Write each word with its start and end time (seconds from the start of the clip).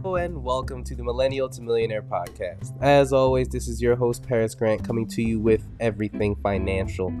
Hello 0.00 0.14
and 0.14 0.44
welcome 0.44 0.84
to 0.84 0.94
the 0.94 1.02
Millennial 1.02 1.48
to 1.48 1.60
Millionaire 1.60 2.02
podcast. 2.02 2.80
As 2.80 3.12
always, 3.12 3.48
this 3.48 3.66
is 3.66 3.82
your 3.82 3.96
host, 3.96 4.22
Paris 4.22 4.54
Grant, 4.54 4.84
coming 4.84 5.08
to 5.08 5.22
you 5.22 5.40
with 5.40 5.64
everything 5.80 6.36
financial. 6.36 7.12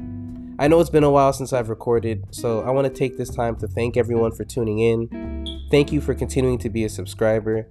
I 0.60 0.68
know 0.68 0.78
it's 0.78 0.88
been 0.88 1.02
a 1.02 1.10
while 1.10 1.32
since 1.32 1.52
I've 1.52 1.70
recorded, 1.70 2.26
so 2.30 2.60
I 2.60 2.70
want 2.70 2.86
to 2.86 2.94
take 2.94 3.18
this 3.18 3.30
time 3.30 3.56
to 3.56 3.66
thank 3.66 3.96
everyone 3.96 4.30
for 4.30 4.44
tuning 4.44 4.78
in. 4.78 5.66
Thank 5.72 5.90
you 5.90 6.00
for 6.00 6.14
continuing 6.14 6.56
to 6.58 6.70
be 6.70 6.84
a 6.84 6.88
subscriber. 6.88 7.66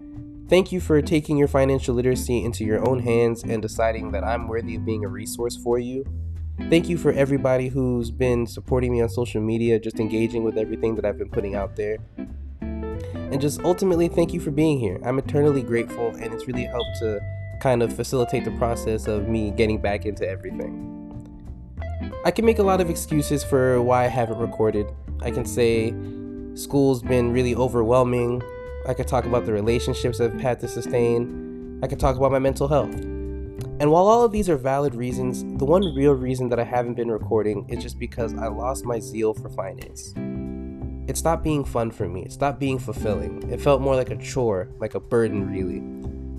Thank 0.49 0.73
you 0.73 0.81
for 0.81 1.02
taking 1.02 1.38
your 1.38 1.48
financial 1.48 1.95
literacy 1.95 2.44
into 2.44 2.66
your 2.66 2.85
own 2.85 2.99
hands 2.99 3.44
and 3.44 3.62
deciding 3.62 4.12
that 4.12 4.26
I'm 4.26 4.49
worthy 4.49 4.76
of 4.76 4.84
being 4.84 5.05
a 5.05 5.08
resource 5.08 5.55
for 5.55 5.80
you. 5.80 6.03
Thank 6.70 6.89
you 6.89 6.98
for 6.98 7.13
everybody 7.13 7.70
who's 7.70 8.12
been 8.12 8.45
supporting 8.45 8.91
me 8.91 9.02
on 9.02 9.08
social 9.08 9.41
media, 9.41 9.80
just 9.80 10.02
engaging 10.02 10.44
with 10.44 10.58
everything 10.58 10.95
that 10.95 11.05
I've 11.05 11.17
been 11.17 11.30
putting 11.30 11.55
out 11.55 11.77
there. 11.77 11.98
And 13.31 13.41
just 13.41 13.59
ultimately, 13.62 14.08
thank 14.08 14.34
you 14.34 14.40
for 14.40 14.52
being 14.52 14.80
here. 14.80 14.99
I'm 15.04 15.20
eternally 15.20 15.62
grateful, 15.62 16.09
and 16.16 16.34
it's 16.34 16.48
really 16.48 16.63
helped 16.63 16.98
to 16.99 17.20
kind 17.59 17.84
of 17.84 17.94
facilitate 17.94 18.45
the 18.45 18.52
process 18.52 19.08
of 19.08 19.27
me 19.27 19.52
getting 19.52 19.80
back 19.80 20.05
into 20.05 20.27
everything. 20.27 20.94
I 22.23 22.32
can 22.32 22.45
make 22.45 22.59
a 22.59 22.63
lot 22.63 22.82
of 22.82 22.90
excuses 22.90 23.44
for 23.44 23.82
why 23.82 24.05
I 24.05 24.08
haven't 24.08 24.38
recorded. 24.38 24.88
I 25.21 25.32
can 25.32 25.45
say 25.45 25.94
school's 26.54 27.02
been 27.02 27.32
really 27.32 27.55
overwhelming. 27.55 28.41
I 28.88 28.94
could 28.94 29.08
talk 29.08 29.26
about 29.26 29.46
the 29.46 29.54
relationships 29.54 30.21
I've 30.21 30.40
had 30.40 30.59
to 30.62 30.68
sustain. 30.68 31.80
I 31.84 31.88
could 31.88 31.99
talk 31.99 32.16
about 32.16 32.32
my 32.32 32.40
mental 32.40 32.68
health. 32.68 32.94
And 33.80 33.91
while 33.91 34.07
all 34.07 34.23
of 34.23 34.32
these 34.32 34.49
are 34.49 34.57
valid 34.57 34.96
reasons, 34.96 35.44
the 35.59 35.66
one 35.66 35.84
real 35.96 36.13
reason 36.13 36.49
that 36.49 36.59
I 36.59 36.63
haven't 36.63 36.96
been 36.96 37.12
recording 37.12 37.68
is 37.70 37.84
just 37.84 37.99
because 37.99 38.34
I 38.34 38.48
lost 38.48 38.85
my 38.85 38.99
zeal 38.99 39.34
for 39.34 39.49
finance. 39.49 40.13
It 41.07 41.16
stopped 41.16 41.43
being 41.43 41.63
fun 41.63 41.91
for 41.91 42.07
me, 42.07 42.23
it 42.23 42.34
stopped 42.34 42.59
being 42.59 42.79
fulfilling. 42.79 43.49
It 43.49 43.61
felt 43.61 43.82
more 43.82 43.95
like 43.95 44.09
a 44.09 44.18
chore, 44.18 44.68
like 44.79 44.93
a 44.93 44.99
burden, 44.99 45.49
really. 45.49 45.77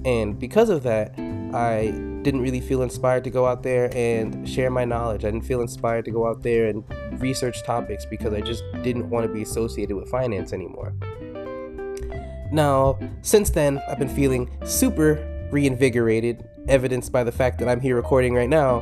And 0.05 0.39
because 0.39 0.69
of 0.69 0.83
that, 0.83 1.19
I 1.55 1.91
didn't 2.23 2.43
really 2.43 2.61
feel 2.61 2.83
inspired 2.83 3.25
to 3.25 3.31
go 3.31 3.47
out 3.47 3.63
there 3.63 3.91
and 3.97 4.47
share 4.49 4.71
my 4.71 4.85
knowledge. 4.85 5.25
I 5.25 5.31
didn't 5.31 5.47
feel 5.47 5.63
inspired 5.63 6.05
to 6.05 6.11
go 6.11 6.27
out 6.27 6.43
there 6.43 6.67
and 6.67 6.85
research 7.21 7.63
topics 7.65 8.05
because 8.05 8.35
I 8.35 8.41
just 8.41 8.63
didn't 8.83 9.09
want 9.09 9.27
to 9.27 9.33
be 9.33 9.43
associated 9.43 9.97
with 9.97 10.09
finance 10.11 10.53
anymore. 10.53 10.93
Now, 12.53 12.99
since 13.23 13.51
then, 13.51 13.81
I've 13.89 13.99
been 13.99 14.09
feeling 14.09 14.51
super 14.65 15.49
reinvigorated, 15.51 16.47
evidenced 16.69 17.11
by 17.13 17.25
the 17.25 17.33
fact 17.33 17.59
that 17.59 17.69
I'm 17.69 17.81
here 17.81 17.97
recording 17.97 18.35
right 18.35 18.49
now. 18.49 18.81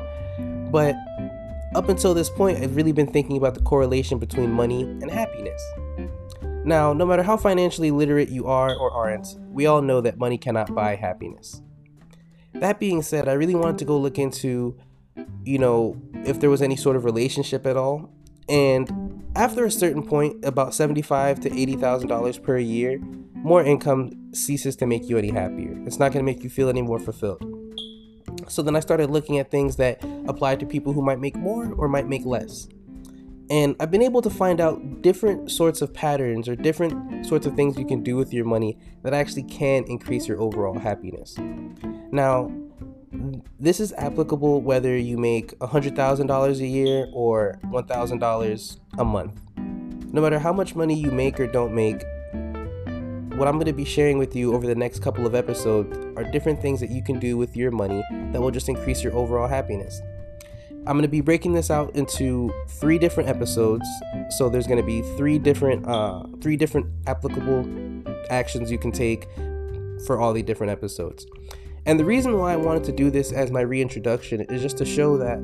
But 0.70 0.96
up 1.77 1.88
until 1.91 2.14
this 2.14 2.30
point, 2.30 2.58
I've 2.58 2.74
really 2.74 2.92
been 2.92 3.06
thinking 3.06 3.36
about 3.36 3.55
the 3.55 3.60
correlation 3.60 4.19
between 4.19 4.50
money 4.50 4.82
and 4.82 5.10
happiness. 5.10 5.62
Now, 6.64 6.92
no 6.92 7.06
matter 7.06 7.22
how 7.22 7.36
financially 7.36 7.91
literate 7.91 8.30
you 8.30 8.46
are 8.46 8.74
or 8.74 8.91
aren't, 8.91 9.36
we 9.50 9.66
all 9.66 9.83
know 9.83 10.00
that 10.00 10.18
money 10.18 10.38
cannot 10.38 10.74
buy 10.74 10.96
happiness. 10.96 11.62
That 12.55 12.80
being 12.80 13.02
said, 13.02 13.28
I 13.28 13.34
really 13.34 13.55
wanted 13.55 13.78
to 13.78 13.84
go 13.84 13.98
look 13.98 14.18
into, 14.18 14.77
you 15.44 15.58
know, 15.58 16.00
if 16.24 16.41
there 16.41 16.50
was 16.50 16.62
any 16.62 16.77
sort 16.77 16.96
of 16.96 17.05
relationship 17.05 17.66
at 17.66 17.77
all. 17.77 18.11
And 18.48 19.24
after 19.36 19.64
a 19.64 19.70
certain 19.70 20.02
point, 20.02 20.44
about 20.44 20.74
seventy-five 20.74 21.40
to 21.40 21.52
eighty 21.52 21.77
thousand 21.77 22.08
dollars 22.08 22.38
per 22.38 22.56
year, 22.58 22.98
more 23.34 23.62
income 23.62 24.33
ceases 24.33 24.77
to 24.77 24.86
make 24.86 25.08
you 25.08 25.18
any 25.18 25.30
happier. 25.30 25.77
It's 25.84 25.98
not 25.98 26.12
going 26.12 26.24
to 26.24 26.33
make 26.33 26.42
you 26.42 26.48
feel 26.50 26.68
any 26.68 26.83
more 26.83 26.98
fulfilled. 26.98 27.44
So 28.48 28.62
then 28.62 28.77
I 28.77 28.80
started 28.80 29.11
looking 29.11 29.39
at 29.39 29.50
things 29.50 29.77
that 29.77 30.02
apply 30.28 30.56
to 30.56 30.66
people 30.66 30.92
who 30.92 31.02
might 31.02 31.20
make 31.20 31.36
more 31.36 31.72
or 31.72 31.89
might 31.89 32.06
make 32.06 32.25
less. 32.25 32.69
And 33.48 33.77
I've 33.78 33.91
been 33.92 34.02
able 34.02 34.22
to 34.22 34.30
find 34.30 34.61
out 34.61 35.02
different 35.02 35.52
sorts 35.52 35.80
of 35.80 35.94
patterns 35.94 36.48
or 36.48 36.56
different 36.56 37.27
sorts 37.27 37.47
of 37.47 37.55
things 37.55 37.78
you 37.78 37.86
can 37.86 38.02
do 38.02 38.17
with 38.17 38.33
your 38.33 38.44
money 38.44 38.77
that 39.02 39.14
actually 39.14 39.44
can 39.44 39.84
increase 39.84 40.27
your 40.27 40.41
overall 40.41 40.78
happiness. 40.78 41.36
Now, 42.11 42.51
this 43.61 43.79
is 43.79 43.92
applicable 43.95 44.63
whether 44.63 44.96
you 44.96 45.17
make 45.17 45.57
$100,000 45.61 46.61
a 46.61 46.67
year 46.67 47.08
or 47.13 47.61
$1,000 47.67 48.77
a 48.98 49.05
month. 49.05 49.40
No 50.13 50.20
matter 50.23 50.39
how 50.39 50.52
much 50.52 50.74
money 50.74 50.95
you 50.95 51.11
make 51.11 51.39
or 51.39 51.46
don't 51.46 51.74
make, 51.74 52.02
what 53.36 53.47
I'm 53.47 53.55
going 53.55 53.67
to 53.67 53.73
be 53.74 53.85
sharing 53.85 54.17
with 54.17 54.35
you 54.35 54.55
over 54.55 54.67
the 54.67 54.74
next 54.74 55.02
couple 55.02 55.27
of 55.27 55.35
episodes 55.35 55.95
are 56.17 56.24
different 56.24 56.61
things 56.63 56.80
that 56.80 56.91
you 56.91 57.02
can 57.02 57.19
do 57.19 57.36
with 57.36 57.55
your 57.55 57.70
money 57.70 58.02
that 58.33 58.41
will 58.41 58.51
just 58.51 58.69
increase 58.69 59.05
your 59.05 59.14
overall 59.14 59.47
happiness. 59.47 60.01
I'm 60.86 60.95
going 60.95 61.02
to 61.02 61.08
be 61.08 61.20
breaking 61.20 61.52
this 61.52 61.70
out 61.70 61.95
into 61.96 62.51
three 62.69 62.98
different 62.98 63.29
episodes. 63.29 63.86
So 64.30 64.48
there's 64.48 64.67
going 64.67 64.80
to 64.80 64.86
be 64.86 65.02
three 65.19 65.39
different 65.39 65.86
uh, 65.86 66.23
three 66.41 66.57
different 66.57 66.86
applicable 67.07 67.69
actions 68.30 68.70
you 68.70 68.79
can 68.79 68.92
take 68.92 69.29
for 70.07 70.19
all 70.19 70.33
the 70.33 70.42
different 70.42 70.70
episodes. 70.70 71.27
And 71.85 72.01
the 72.01 72.05
reason 72.05 72.39
why 72.39 72.55
I 72.55 72.57
wanted 72.57 72.85
to 72.85 72.92
do 72.92 73.11
this 73.11 73.33
as 73.33 73.51
my 73.51 73.61
reintroduction 73.61 74.41
is 74.42 74.63
just 74.63 74.79
to 74.79 74.85
show 74.85 75.19
that 75.19 75.41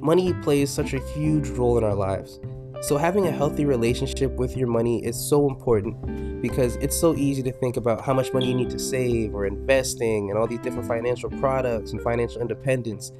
money 0.00 0.32
plays 0.42 0.70
such 0.70 0.94
a 0.94 1.00
huge 1.10 1.48
role 1.50 1.76
in 1.76 1.84
our 1.84 1.94
lives. 1.94 2.40
So, 2.82 2.96
having 2.96 3.28
a 3.28 3.30
healthy 3.30 3.64
relationship 3.64 4.32
with 4.32 4.56
your 4.56 4.66
money 4.66 5.04
is 5.04 5.14
so 5.14 5.48
important 5.48 6.42
because 6.42 6.74
it's 6.76 6.98
so 6.98 7.14
easy 7.14 7.40
to 7.44 7.52
think 7.52 7.76
about 7.76 8.00
how 8.00 8.12
much 8.12 8.32
money 8.32 8.48
you 8.48 8.56
need 8.56 8.70
to 8.70 8.78
save 8.80 9.36
or 9.36 9.46
investing 9.46 10.30
and 10.30 10.38
all 10.38 10.48
these 10.48 10.58
different 10.58 10.88
financial 10.88 11.30
products 11.30 11.92
and 11.92 12.02
financial 12.02 12.40
independence. 12.40 13.12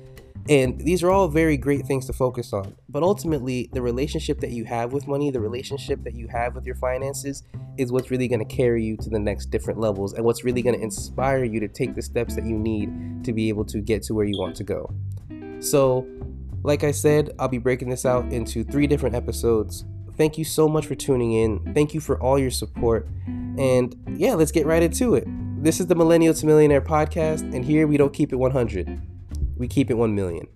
And 0.48 0.80
these 0.80 1.04
are 1.04 1.12
all 1.12 1.28
very 1.28 1.56
great 1.56 1.86
things 1.86 2.06
to 2.06 2.12
focus 2.12 2.52
on. 2.52 2.74
But 2.88 3.04
ultimately, 3.04 3.70
the 3.72 3.80
relationship 3.80 4.40
that 4.40 4.50
you 4.50 4.64
have 4.64 4.92
with 4.92 5.06
money, 5.06 5.30
the 5.30 5.38
relationship 5.38 6.02
that 6.02 6.14
you 6.14 6.26
have 6.26 6.56
with 6.56 6.66
your 6.66 6.74
finances, 6.74 7.44
is 7.78 7.92
what's 7.92 8.10
really 8.10 8.26
going 8.26 8.44
to 8.44 8.56
carry 8.56 8.82
you 8.82 8.96
to 8.96 9.08
the 9.08 9.20
next 9.20 9.46
different 9.46 9.78
levels 9.78 10.14
and 10.14 10.24
what's 10.24 10.42
really 10.42 10.62
going 10.62 10.74
to 10.74 10.82
inspire 10.82 11.44
you 11.44 11.60
to 11.60 11.68
take 11.68 11.94
the 11.94 12.02
steps 12.02 12.34
that 12.34 12.44
you 12.44 12.58
need 12.58 13.22
to 13.22 13.32
be 13.32 13.48
able 13.48 13.64
to 13.66 13.80
get 13.80 14.02
to 14.02 14.14
where 14.14 14.26
you 14.26 14.36
want 14.36 14.56
to 14.56 14.64
go. 14.64 14.92
So, 15.60 16.04
like 16.62 16.84
I 16.84 16.92
said, 16.92 17.34
I'll 17.38 17.48
be 17.48 17.58
breaking 17.58 17.90
this 17.90 18.06
out 18.06 18.32
into 18.32 18.64
three 18.64 18.86
different 18.86 19.14
episodes. 19.14 19.84
Thank 20.16 20.38
you 20.38 20.44
so 20.44 20.68
much 20.68 20.86
for 20.86 20.94
tuning 20.94 21.32
in. 21.32 21.74
Thank 21.74 21.94
you 21.94 22.00
for 22.00 22.20
all 22.20 22.38
your 22.38 22.50
support. 22.50 23.08
And 23.26 23.96
yeah, 24.16 24.34
let's 24.34 24.52
get 24.52 24.66
right 24.66 24.82
into 24.82 25.14
it. 25.14 25.24
This 25.62 25.80
is 25.80 25.86
the 25.86 25.94
Millennial 25.94 26.34
to 26.34 26.46
Millionaire 26.46 26.80
podcast, 26.80 27.42
and 27.54 27.64
here 27.64 27.86
we 27.86 27.96
don't 27.96 28.12
keep 28.12 28.32
it 28.32 28.36
100, 28.36 29.00
we 29.56 29.68
keep 29.68 29.90
it 29.90 29.94
1 29.94 30.14
million. 30.14 30.48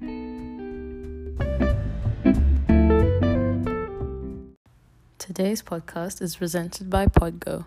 Today's 5.19 5.63
podcast 5.63 6.23
is 6.23 6.37
presented 6.37 6.91
by 6.91 7.07
Podgo. 7.07 7.67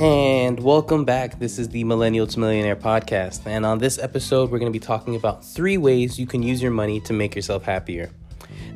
And 0.00 0.60
welcome 0.60 1.04
back. 1.04 1.40
This 1.40 1.58
is 1.58 1.70
the 1.70 1.82
Millennial 1.82 2.28
to 2.28 2.38
Millionaire 2.38 2.76
podcast. 2.76 3.44
And 3.46 3.66
on 3.66 3.78
this 3.78 3.98
episode, 3.98 4.48
we're 4.48 4.60
going 4.60 4.72
to 4.72 4.78
be 4.78 4.84
talking 4.84 5.16
about 5.16 5.44
three 5.44 5.76
ways 5.76 6.20
you 6.20 6.26
can 6.26 6.40
use 6.40 6.62
your 6.62 6.70
money 6.70 7.00
to 7.00 7.12
make 7.12 7.34
yourself 7.34 7.64
happier. 7.64 8.08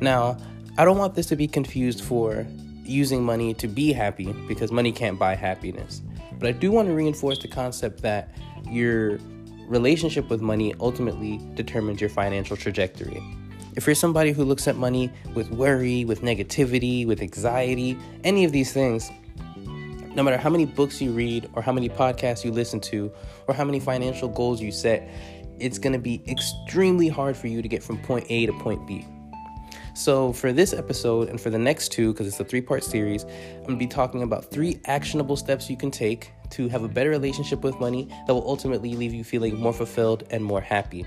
Now, 0.01 0.37
I 0.77 0.83
don't 0.83 0.97
want 0.97 1.15
this 1.15 1.27
to 1.27 1.37
be 1.37 1.47
confused 1.47 2.03
for 2.03 2.45
using 2.83 3.23
money 3.23 3.53
to 3.53 3.69
be 3.69 3.93
happy 3.93 4.33
because 4.49 4.69
money 4.73 4.91
can't 4.91 5.17
buy 5.17 5.35
happiness. 5.35 6.01
But 6.39 6.49
I 6.49 6.51
do 6.51 6.73
want 6.73 6.89
to 6.89 6.93
reinforce 6.93 7.39
the 7.39 7.47
concept 7.47 8.01
that 8.01 8.35
your 8.69 9.17
relationship 9.69 10.29
with 10.29 10.41
money 10.41 10.73
ultimately 10.81 11.39
determines 11.53 12.01
your 12.01 12.09
financial 12.09 12.57
trajectory. 12.57 13.23
If 13.77 13.87
you're 13.87 13.95
somebody 13.95 14.33
who 14.33 14.43
looks 14.43 14.67
at 14.67 14.75
money 14.75 15.09
with 15.33 15.49
worry, 15.51 16.03
with 16.03 16.21
negativity, 16.21 17.07
with 17.07 17.21
anxiety, 17.21 17.97
any 18.25 18.43
of 18.43 18.51
these 18.51 18.73
things, 18.73 19.09
no 20.15 20.23
matter 20.23 20.37
how 20.37 20.49
many 20.49 20.65
books 20.65 21.01
you 21.01 21.11
read, 21.11 21.49
or 21.53 21.61
how 21.61 21.71
many 21.71 21.89
podcasts 21.89 22.43
you 22.43 22.51
listen 22.51 22.79
to, 22.81 23.11
or 23.47 23.53
how 23.53 23.63
many 23.63 23.79
financial 23.79 24.29
goals 24.29 24.61
you 24.61 24.71
set, 24.71 25.09
it's 25.59 25.77
going 25.77 25.93
to 25.93 25.99
be 25.99 26.23
extremely 26.27 27.07
hard 27.07 27.37
for 27.37 27.47
you 27.47 27.61
to 27.61 27.67
get 27.67 27.83
from 27.83 27.97
point 27.99 28.25
A 28.29 28.45
to 28.45 28.53
point 28.53 28.85
B. 28.87 29.05
So, 29.95 30.33
for 30.33 30.51
this 30.51 30.73
episode 30.73 31.29
and 31.29 31.39
for 31.39 31.51
the 31.51 31.59
next 31.59 31.91
two, 31.91 32.13
because 32.13 32.27
it's 32.27 32.39
a 32.39 32.43
three 32.43 32.61
part 32.61 32.83
series, 32.83 33.23
I'm 33.23 33.63
going 33.63 33.69
to 33.69 33.77
be 33.77 33.87
talking 33.87 34.23
about 34.23 34.49
three 34.49 34.79
actionable 34.85 35.35
steps 35.35 35.69
you 35.69 35.77
can 35.77 35.91
take 35.91 36.31
to 36.51 36.67
have 36.67 36.83
a 36.83 36.87
better 36.87 37.11
relationship 37.11 37.63
with 37.63 37.79
money 37.79 38.07
that 38.25 38.33
will 38.33 38.47
ultimately 38.47 38.95
leave 38.95 39.13
you 39.13 39.23
feeling 39.23 39.59
more 39.59 39.73
fulfilled 39.73 40.23
and 40.31 40.43
more 40.43 40.61
happy. 40.61 41.05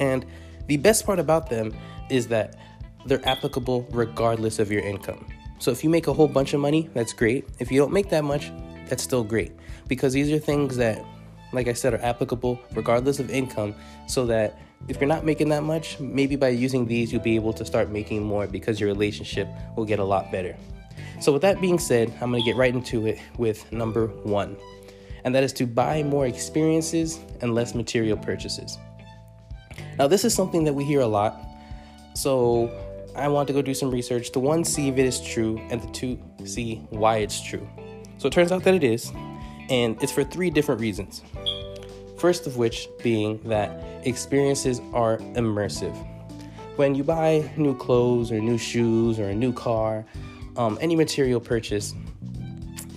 And 0.00 0.24
the 0.66 0.78
best 0.78 1.04
part 1.04 1.18
about 1.18 1.50
them 1.50 1.74
is 2.10 2.28
that 2.28 2.58
they're 3.04 3.26
applicable 3.28 3.86
regardless 3.90 4.58
of 4.58 4.70
your 4.70 4.82
income. 4.82 5.26
So 5.58 5.70
if 5.70 5.82
you 5.82 5.90
make 5.90 6.06
a 6.06 6.12
whole 6.12 6.28
bunch 6.28 6.54
of 6.54 6.60
money, 6.60 6.90
that's 6.94 7.12
great. 7.12 7.46
If 7.58 7.72
you 7.72 7.78
don't 7.78 7.92
make 7.92 8.10
that 8.10 8.24
much, 8.24 8.52
that's 8.88 9.02
still 9.02 9.24
great 9.24 9.52
because 9.88 10.12
these 10.12 10.30
are 10.32 10.38
things 10.38 10.76
that, 10.76 11.04
like 11.52 11.68
I 11.68 11.72
said, 11.72 11.94
are 11.94 12.02
applicable 12.02 12.60
regardless 12.74 13.18
of 13.18 13.30
income. 13.30 13.74
So 14.06 14.26
that 14.26 14.58
if 14.88 15.00
you're 15.00 15.08
not 15.08 15.24
making 15.24 15.48
that 15.48 15.62
much, 15.62 15.98
maybe 15.98 16.36
by 16.36 16.48
using 16.48 16.86
these, 16.86 17.12
you'll 17.12 17.22
be 17.22 17.34
able 17.34 17.52
to 17.54 17.64
start 17.64 17.90
making 17.90 18.22
more 18.22 18.46
because 18.46 18.80
your 18.80 18.88
relationship 18.88 19.48
will 19.76 19.84
get 19.84 19.98
a 19.98 20.04
lot 20.04 20.30
better. 20.30 20.56
So, 21.20 21.32
with 21.32 21.42
that 21.42 21.60
being 21.60 21.78
said, 21.78 22.12
I'm 22.20 22.30
going 22.30 22.42
to 22.42 22.46
get 22.46 22.56
right 22.56 22.74
into 22.74 23.06
it 23.06 23.18
with 23.38 23.70
number 23.72 24.08
one, 24.08 24.56
and 25.24 25.34
that 25.34 25.42
is 25.42 25.52
to 25.54 25.66
buy 25.66 26.02
more 26.02 26.26
experiences 26.26 27.18
and 27.40 27.54
less 27.54 27.74
material 27.74 28.16
purchases. 28.16 28.78
Now, 29.98 30.08
this 30.08 30.24
is 30.24 30.34
something 30.34 30.64
that 30.64 30.74
we 30.74 30.84
hear 30.84 31.00
a 31.00 31.06
lot. 31.06 31.40
So, 32.14 32.70
I 33.16 33.28
want 33.28 33.48
to 33.48 33.54
go 33.54 33.62
do 33.62 33.72
some 33.72 33.90
research 33.90 34.30
to 34.32 34.40
one, 34.40 34.62
see 34.62 34.88
if 34.88 34.98
it 34.98 35.06
is 35.06 35.20
true, 35.20 35.58
and 35.70 35.80
the 35.80 35.86
two, 35.88 36.18
see 36.44 36.86
why 36.90 37.18
it's 37.18 37.40
true. 37.40 37.66
So, 38.18 38.28
it 38.28 38.32
turns 38.32 38.52
out 38.52 38.62
that 38.64 38.74
it 38.74 38.84
is, 38.84 39.10
and 39.70 40.00
it's 40.02 40.12
for 40.12 40.22
three 40.22 40.50
different 40.50 40.80
reasons. 40.80 41.22
First 42.18 42.46
of 42.46 42.56
which 42.56 42.88
being 43.02 43.40
that 43.44 43.70
experiences 44.06 44.80
are 44.92 45.18
immersive. 45.34 45.94
When 46.76 46.94
you 46.94 47.04
buy 47.04 47.50
new 47.56 47.74
clothes 47.74 48.30
or 48.30 48.38
new 48.38 48.58
shoes 48.58 49.18
or 49.18 49.28
a 49.28 49.34
new 49.34 49.52
car, 49.52 50.04
um, 50.56 50.78
any 50.80 50.94
material 50.94 51.40
purchase, 51.40 51.94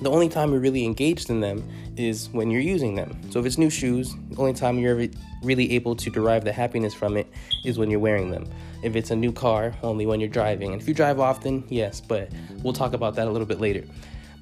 the 0.02 0.10
only 0.10 0.30
time 0.30 0.52
you're 0.52 0.62
really 0.62 0.86
engaged 0.86 1.30
in 1.30 1.42
them 1.42 1.68
is 1.98 2.30
when 2.30 2.50
you're 2.50 2.62
using 2.62 2.96
them. 2.96 3.20
So 3.32 3.40
if 3.40 3.46
it's 3.46 3.58
new 3.58 3.70
shoes, 3.70 4.16
the 4.30 4.38
only 4.38 4.54
time 4.54 4.80
you're 4.80 5.08
really 5.44 5.72
able 5.74 5.96
to 5.96 6.10
derive 6.10 6.46
the 6.46 6.54
happiness 6.54 6.94
from 6.94 7.18
it 7.18 7.28
is 7.66 7.78
when 7.78 7.90
you're 7.90 8.00
wearing 8.00 8.32
them. 8.32 8.50
If 8.82 8.96
it's 8.96 9.12
a 9.12 9.16
new 9.16 9.34
car, 9.34 9.74
only 9.84 10.06
when 10.06 10.20
you're 10.20 10.30
driving. 10.30 10.72
And 10.72 10.82
if 10.82 10.88
you 10.88 10.94
drive 10.94 11.20
often, 11.20 11.66
yes, 11.68 12.00
but 12.00 12.32
we'll 12.64 12.74
talk 12.74 12.94
about 12.94 13.16
that 13.16 13.28
a 13.28 13.32
little 13.32 13.48
bit 13.48 13.60
later. 13.60 13.84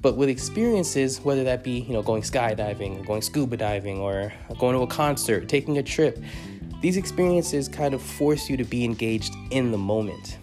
But 0.00 0.16
with 0.16 0.28
experiences, 0.28 1.20
whether 1.22 1.42
that 1.42 1.64
be, 1.64 1.80
you 1.80 1.92
know, 1.92 2.02
going 2.02 2.22
skydiving, 2.22 3.00
or 3.00 3.04
going 3.04 3.22
scuba 3.22 3.56
diving, 3.56 3.98
or 3.98 4.32
going 4.58 4.76
to 4.76 4.82
a 4.82 4.86
concert, 4.86 5.48
taking 5.48 5.78
a 5.78 5.82
trip, 5.82 6.22
these 6.80 6.96
experiences 6.96 7.68
kind 7.68 7.94
of 7.94 8.00
force 8.00 8.48
you 8.48 8.56
to 8.56 8.64
be 8.64 8.84
engaged 8.84 9.34
in 9.50 9.72
the 9.72 9.78
moment. 9.78 10.38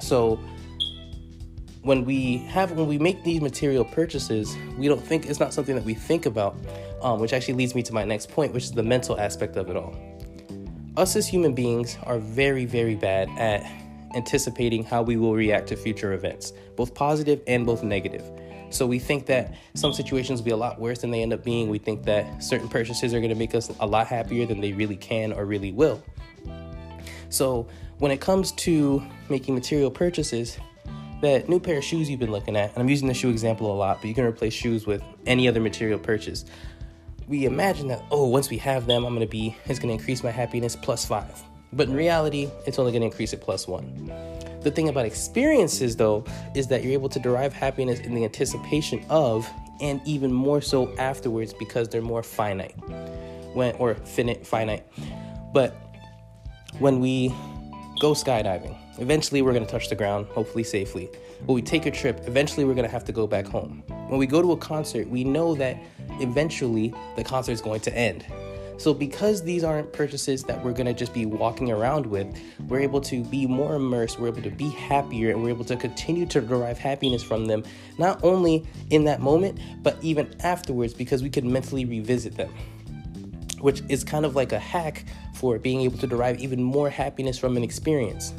So 0.00 0.38
when 1.82 2.04
we 2.04 2.38
have 2.38 2.72
when 2.72 2.86
we 2.86 2.98
make 2.98 3.24
these 3.24 3.40
material 3.40 3.84
purchases, 3.84 4.56
we 4.78 4.86
don't 4.88 5.04
think 5.04 5.26
it's 5.26 5.40
not 5.40 5.52
something 5.52 5.74
that 5.74 5.84
we 5.84 5.94
think 5.94 6.26
about, 6.26 6.56
um, 7.02 7.18
which 7.20 7.32
actually 7.32 7.54
leads 7.54 7.74
me 7.74 7.82
to 7.82 7.92
my 7.92 8.04
next 8.04 8.30
point, 8.30 8.52
which 8.52 8.64
is 8.64 8.72
the 8.72 8.82
mental 8.82 9.18
aspect 9.18 9.56
of 9.56 9.68
it 9.68 9.76
all. 9.76 9.94
Us 10.96 11.16
as 11.16 11.26
human 11.26 11.54
beings 11.54 11.96
are 12.04 12.18
very, 12.18 12.66
very 12.66 12.94
bad 12.94 13.28
at 13.38 13.64
anticipating 14.14 14.84
how 14.84 15.02
we 15.02 15.16
will 15.16 15.34
react 15.34 15.68
to 15.68 15.76
future 15.76 16.12
events, 16.12 16.52
both 16.76 16.94
positive 16.94 17.40
and 17.46 17.66
both 17.66 17.82
negative. 17.82 18.22
So 18.70 18.86
we 18.86 18.98
think 18.98 19.26
that 19.26 19.54
some 19.74 19.92
situations 19.92 20.40
will 20.40 20.44
be 20.44 20.50
a 20.52 20.56
lot 20.56 20.80
worse 20.80 21.00
than 21.00 21.10
they 21.10 21.22
end 21.22 21.32
up 21.32 21.44
being. 21.44 21.68
We 21.68 21.78
think 21.78 22.04
that 22.04 22.42
certain 22.42 22.68
purchases 22.68 23.12
are 23.12 23.18
going 23.18 23.30
to 23.30 23.34
make 23.34 23.54
us 23.54 23.70
a 23.80 23.86
lot 23.86 24.06
happier 24.06 24.46
than 24.46 24.60
they 24.60 24.72
really 24.72 24.96
can 24.96 25.32
or 25.32 25.44
really 25.44 25.72
will. 25.72 26.02
So 27.28 27.66
when 27.98 28.10
it 28.10 28.20
comes 28.20 28.52
to 28.52 29.02
making 29.28 29.54
material 29.54 29.90
purchases, 29.90 30.58
that 31.22 31.48
new 31.48 31.60
pair 31.60 31.78
of 31.78 31.84
shoes 31.84 32.10
you've 32.10 32.20
been 32.20 32.32
looking 32.32 32.56
at, 32.56 32.70
and 32.72 32.78
I'm 32.78 32.88
using 32.88 33.08
the 33.08 33.14
shoe 33.14 33.30
example 33.30 33.72
a 33.72 33.74
lot, 33.74 34.00
but 34.00 34.08
you 34.08 34.14
can 34.14 34.24
replace 34.24 34.52
shoes 34.52 34.86
with 34.86 35.02
any 35.24 35.48
other 35.48 35.60
material 35.60 35.98
purchase. 35.98 36.44
We 37.28 37.46
imagine 37.46 37.88
that, 37.88 38.02
oh, 38.10 38.26
once 38.26 38.50
we 38.50 38.58
have 38.58 38.86
them, 38.86 39.04
I'm 39.04 39.14
gonna 39.14 39.26
be, 39.26 39.56
it's 39.66 39.78
gonna 39.78 39.92
increase 39.92 40.22
my 40.22 40.30
happiness 40.30 40.76
plus 40.76 41.06
five. 41.06 41.42
But 41.72 41.88
in 41.88 41.94
reality, 41.94 42.50
it's 42.66 42.78
only 42.78 42.92
gonna 42.92 43.06
increase 43.06 43.32
it 43.32 43.40
plus 43.40 43.66
one. 43.66 44.12
The 44.62 44.70
thing 44.70 44.88
about 44.88 45.06
experiences, 45.06 45.96
though, 45.96 46.24
is 46.54 46.66
that 46.66 46.82
you're 46.82 46.92
able 46.92 47.08
to 47.08 47.20
derive 47.20 47.52
happiness 47.52 48.00
in 48.00 48.14
the 48.14 48.24
anticipation 48.24 49.04
of, 49.08 49.48
and 49.80 50.00
even 50.04 50.32
more 50.32 50.60
so 50.60 50.94
afterwards 50.96 51.54
because 51.54 51.88
they're 51.88 52.02
more 52.02 52.22
finite, 52.22 52.74
when 53.54 53.74
or 53.76 53.94
finite, 53.94 54.46
finite. 54.46 54.84
But 55.52 55.74
when 56.78 57.00
we 57.00 57.32
go 58.02 58.14
skydiving, 58.14 58.76
eventually 58.98 59.42
we're 59.42 59.52
gonna 59.52 59.64
touch 59.64 59.88
the 59.88 59.94
ground, 59.94 60.26
hopefully 60.26 60.64
safely. 60.64 61.08
When 61.46 61.54
we 61.54 61.62
take 61.62 61.86
a 61.86 61.90
trip, 61.90 62.22
eventually 62.26 62.64
we're 62.64 62.74
gonna 62.74 62.88
have 62.88 63.04
to 63.04 63.12
go 63.12 63.28
back 63.28 63.46
home. 63.46 63.84
When 64.08 64.18
we 64.18 64.26
go 64.26 64.42
to 64.42 64.50
a 64.50 64.56
concert, 64.56 65.08
we 65.08 65.22
know 65.22 65.54
that 65.54 65.76
eventually 66.18 66.92
the 67.14 67.22
concert 67.22 67.52
is 67.52 67.60
going 67.60 67.78
to 67.82 67.96
end. 67.96 68.26
So, 68.76 68.92
because 68.92 69.44
these 69.44 69.62
aren't 69.62 69.92
purchases 69.92 70.42
that 70.44 70.64
we're 70.64 70.72
gonna 70.72 70.92
just 70.92 71.14
be 71.14 71.26
walking 71.26 71.70
around 71.70 72.04
with, 72.04 72.26
we're 72.66 72.80
able 72.80 73.00
to 73.02 73.22
be 73.22 73.46
more 73.46 73.76
immersed, 73.76 74.18
we're 74.18 74.26
able 74.26 74.42
to 74.42 74.50
be 74.50 74.70
happier, 74.70 75.30
and 75.30 75.40
we're 75.40 75.50
able 75.50 75.64
to 75.66 75.76
continue 75.76 76.26
to 76.26 76.40
derive 76.40 76.78
happiness 76.78 77.22
from 77.22 77.46
them, 77.46 77.62
not 77.98 78.18
only 78.24 78.66
in 78.90 79.04
that 79.04 79.20
moment, 79.20 79.60
but 79.84 79.96
even 80.02 80.34
afterwards, 80.40 80.92
because 80.92 81.22
we 81.22 81.30
can 81.30 81.52
mentally 81.52 81.84
revisit 81.84 82.34
them. 82.34 82.52
Which 83.62 83.82
is 83.88 84.04
kind 84.04 84.26
of 84.26 84.36
like 84.36 84.52
a 84.52 84.58
hack 84.58 85.06
for 85.34 85.58
being 85.58 85.80
able 85.80 85.96
to 85.98 86.06
derive 86.06 86.38
even 86.40 86.62
more 86.62 86.90
happiness 86.90 87.38
from 87.38 87.56
an 87.56 87.64
experience 87.64 88.34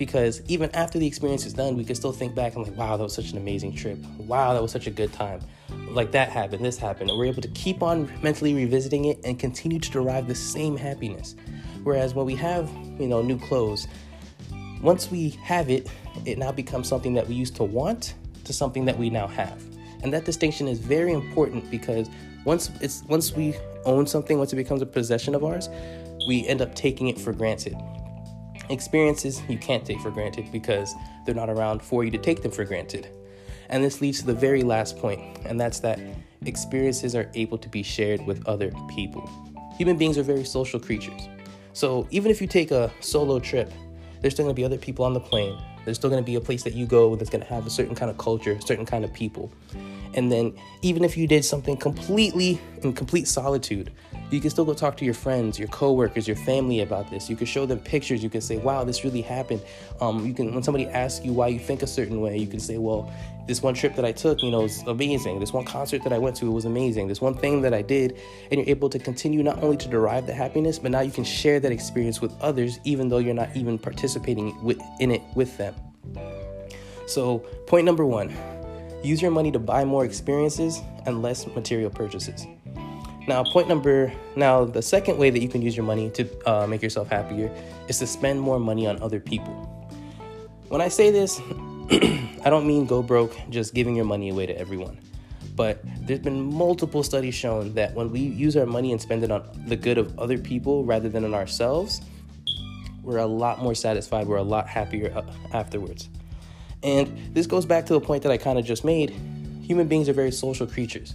because 0.00 0.40
even 0.48 0.70
after 0.70 0.98
the 0.98 1.06
experience 1.06 1.44
is 1.44 1.52
done, 1.52 1.76
we 1.76 1.84
can 1.84 1.94
still 1.94 2.10
think 2.10 2.34
back 2.34 2.56
and 2.56 2.66
like, 2.66 2.74
wow, 2.74 2.96
that 2.96 3.02
was 3.02 3.14
such 3.14 3.32
an 3.32 3.36
amazing 3.36 3.74
trip. 3.74 3.98
Wow, 4.16 4.54
that 4.54 4.62
was 4.62 4.72
such 4.72 4.86
a 4.86 4.90
good 4.90 5.12
time. 5.12 5.42
Like 5.90 6.10
that 6.12 6.30
happened, 6.30 6.64
this 6.64 6.78
happened, 6.78 7.10
and 7.10 7.18
we're 7.18 7.26
able 7.26 7.42
to 7.42 7.48
keep 7.48 7.82
on 7.82 8.10
mentally 8.22 8.54
revisiting 8.54 9.04
it 9.04 9.20
and 9.24 9.38
continue 9.38 9.78
to 9.78 9.90
derive 9.90 10.26
the 10.26 10.34
same 10.34 10.74
happiness. 10.74 11.36
Whereas 11.82 12.14
when 12.14 12.24
we 12.24 12.34
have, 12.36 12.70
you 12.98 13.08
know, 13.08 13.20
new 13.20 13.38
clothes, 13.38 13.86
once 14.80 15.10
we 15.10 15.30
have 15.42 15.68
it, 15.68 15.90
it 16.24 16.38
now 16.38 16.50
becomes 16.50 16.88
something 16.88 17.12
that 17.12 17.28
we 17.28 17.34
used 17.34 17.54
to 17.56 17.64
want 17.64 18.14
to 18.44 18.54
something 18.54 18.86
that 18.86 18.98
we 18.98 19.10
now 19.10 19.26
have. 19.26 19.62
And 20.02 20.14
that 20.14 20.24
distinction 20.24 20.66
is 20.66 20.78
very 20.78 21.12
important 21.12 21.70
because 21.70 22.08
once 22.46 22.70
it's 22.80 23.02
once 23.06 23.36
we 23.36 23.54
own 23.84 24.06
something, 24.06 24.38
once 24.38 24.52
it 24.52 24.56
becomes 24.56 24.82
a 24.82 24.86
possession 24.86 25.34
of 25.34 25.44
ours, 25.44 25.68
we 26.26 26.46
end 26.46 26.60
up 26.60 26.74
taking 26.74 27.08
it 27.08 27.18
for 27.18 27.32
granted 27.32 27.76
experiences 28.70 29.42
you 29.48 29.58
can't 29.58 29.84
take 29.84 30.00
for 30.00 30.10
granted 30.10 30.50
because 30.52 30.94
they're 31.26 31.34
not 31.34 31.50
around 31.50 31.82
for 31.82 32.04
you 32.04 32.10
to 32.10 32.18
take 32.18 32.42
them 32.42 32.50
for 32.50 32.64
granted. 32.64 33.08
And 33.68 33.84
this 33.84 34.00
leads 34.00 34.20
to 34.20 34.26
the 34.26 34.34
very 34.34 34.62
last 34.62 34.96
point, 34.98 35.20
and 35.44 35.60
that's 35.60 35.80
that 35.80 36.00
experiences 36.44 37.14
are 37.14 37.30
able 37.34 37.58
to 37.58 37.68
be 37.68 37.82
shared 37.82 38.24
with 38.26 38.46
other 38.46 38.72
people. 38.88 39.28
Human 39.76 39.96
beings 39.96 40.18
are 40.18 40.22
very 40.22 40.44
social 40.44 40.80
creatures. 40.80 41.28
So 41.72 42.06
even 42.10 42.30
if 42.30 42.40
you 42.40 42.46
take 42.46 42.70
a 42.70 42.90
solo 43.00 43.38
trip, 43.38 43.72
there's 44.20 44.34
still 44.34 44.44
gonna 44.44 44.54
be 44.54 44.64
other 44.64 44.78
people 44.78 45.04
on 45.04 45.14
the 45.14 45.20
plane. 45.20 45.58
There's 45.84 45.96
still 45.96 46.10
gonna 46.10 46.22
be 46.22 46.34
a 46.34 46.40
place 46.40 46.62
that 46.64 46.74
you 46.74 46.86
go 46.86 47.14
that's 47.16 47.30
gonna 47.30 47.44
have 47.44 47.66
a 47.66 47.70
certain 47.70 47.94
kind 47.94 48.10
of 48.10 48.18
culture, 48.18 48.60
certain 48.60 48.86
kind 48.86 49.04
of 49.04 49.12
people. 49.12 49.52
And 50.14 50.30
then 50.30 50.54
even 50.82 51.04
if 51.04 51.16
you 51.16 51.26
did 51.26 51.44
something 51.44 51.76
completely 51.76 52.60
in 52.82 52.92
complete 52.92 53.28
solitude, 53.28 53.92
you 54.30 54.40
can 54.40 54.50
still 54.50 54.64
go 54.64 54.74
talk 54.74 54.96
to 54.98 55.04
your 55.04 55.14
friends, 55.14 55.58
your 55.58 55.68
coworkers, 55.68 56.28
your 56.28 56.36
family 56.36 56.80
about 56.80 57.10
this. 57.10 57.28
You 57.28 57.36
can 57.36 57.46
show 57.46 57.66
them 57.66 57.80
pictures. 57.80 58.22
You 58.22 58.30
can 58.30 58.40
say, 58.40 58.58
"Wow, 58.58 58.84
this 58.84 59.04
really 59.04 59.22
happened." 59.22 59.60
Um, 60.00 60.24
you 60.24 60.32
can 60.32 60.54
when 60.54 60.62
somebody 60.62 60.86
asks 60.86 61.24
you 61.24 61.32
why 61.32 61.48
you 61.48 61.58
think 61.58 61.82
a 61.82 61.86
certain 61.86 62.20
way, 62.20 62.36
you 62.36 62.46
can 62.46 62.60
say, 62.60 62.78
"Well, 62.78 63.10
this 63.46 63.62
one 63.62 63.74
trip 63.74 63.96
that 63.96 64.04
I 64.04 64.12
took, 64.12 64.42
you 64.42 64.50
know, 64.52 64.60
was 64.60 64.82
amazing. 64.86 65.40
This 65.40 65.52
one 65.52 65.64
concert 65.64 66.04
that 66.04 66.12
I 66.12 66.18
went 66.18 66.36
to 66.36 66.50
was 66.50 66.64
amazing. 66.64 67.08
This 67.08 67.20
one 67.20 67.34
thing 67.34 67.62
that 67.62 67.74
I 67.74 67.82
did," 67.82 68.18
and 68.50 68.60
you're 68.60 68.68
able 68.68 68.88
to 68.90 68.98
continue 69.00 69.42
not 69.42 69.62
only 69.62 69.76
to 69.78 69.88
derive 69.88 70.26
the 70.26 70.34
happiness, 70.34 70.78
but 70.78 70.92
now 70.92 71.00
you 71.00 71.10
can 71.10 71.24
share 71.24 71.58
that 71.58 71.72
experience 71.72 72.20
with 72.20 72.32
others, 72.40 72.78
even 72.84 73.08
though 73.08 73.18
you're 73.18 73.34
not 73.34 73.56
even 73.56 73.78
participating 73.78 74.54
in 75.00 75.10
it 75.10 75.22
with 75.34 75.56
them. 75.58 75.74
So, 77.06 77.40
point 77.66 77.84
number 77.84 78.06
one 78.06 78.32
use 79.02 79.22
your 79.22 79.30
money 79.30 79.50
to 79.52 79.58
buy 79.58 79.84
more 79.84 80.04
experiences 80.04 80.80
and 81.06 81.22
less 81.22 81.46
material 81.46 81.90
purchases. 81.90 82.46
Now, 83.26 83.44
point 83.44 83.68
number 83.68 84.12
now, 84.34 84.64
the 84.64 84.82
second 84.82 85.18
way 85.18 85.30
that 85.30 85.40
you 85.40 85.48
can 85.48 85.62
use 85.62 85.76
your 85.76 85.86
money 85.86 86.10
to 86.10 86.48
uh, 86.48 86.66
make 86.66 86.82
yourself 86.82 87.08
happier 87.08 87.50
is 87.88 87.98
to 87.98 88.06
spend 88.06 88.40
more 88.40 88.58
money 88.58 88.86
on 88.86 89.00
other 89.02 89.20
people. 89.20 89.54
When 90.68 90.80
I 90.80 90.88
say 90.88 91.10
this, 91.10 91.40
I 91.90 92.48
don't 92.50 92.66
mean 92.66 92.86
go 92.86 93.02
broke 93.02 93.36
just 93.50 93.74
giving 93.74 93.94
your 93.94 94.04
money 94.04 94.30
away 94.30 94.46
to 94.46 94.58
everyone. 94.58 94.98
But 95.54 95.80
there's 96.06 96.20
been 96.20 96.40
multiple 96.40 97.02
studies 97.02 97.34
shown 97.34 97.74
that 97.74 97.94
when 97.94 98.10
we 98.10 98.20
use 98.20 98.56
our 98.56 98.66
money 98.66 98.92
and 98.92 99.00
spend 99.00 99.22
it 99.24 99.30
on 99.30 99.46
the 99.66 99.76
good 99.76 99.98
of 99.98 100.18
other 100.18 100.38
people 100.38 100.84
rather 100.84 101.08
than 101.08 101.24
on 101.24 101.34
ourselves, 101.34 102.00
we're 103.02 103.18
a 103.18 103.26
lot 103.26 103.60
more 103.60 103.74
satisfied, 103.74 104.26
we're 104.26 104.36
a 104.36 104.42
lot 104.42 104.68
happier 104.68 105.12
uh, 105.14 105.22
afterwards. 105.52 106.08
And 106.82 107.34
this 107.34 107.46
goes 107.46 107.66
back 107.66 107.86
to 107.86 107.92
the 107.92 108.00
point 108.00 108.22
that 108.22 108.32
I 108.32 108.36
kind 108.36 108.58
of 108.58 108.64
just 108.64 108.84
made. 108.84 109.10
Human 109.62 109.86
beings 109.86 110.08
are 110.08 110.12
very 110.12 110.32
social 110.32 110.66
creatures. 110.66 111.14